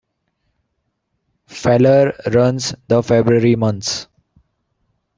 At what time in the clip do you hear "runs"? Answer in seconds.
2.33-2.73